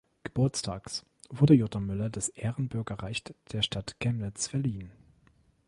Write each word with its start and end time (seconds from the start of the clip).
Geburtstags, 0.23 1.05
wurde 1.29 1.53
Jutta 1.53 1.79
Müller 1.79 2.09
das 2.09 2.29
Ehrenbürgerrecht 2.29 3.35
der 3.53 3.61
Stadt 3.61 3.99
Chemnitz 3.99 4.47
verliehen. 4.47 4.91